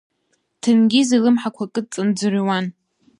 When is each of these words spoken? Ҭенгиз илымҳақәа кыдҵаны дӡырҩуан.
Ҭенгиз 0.61 1.09
илымҳақәа 1.15 1.65
кыдҵаны 1.73 2.11
дӡырҩуан. 2.13 2.65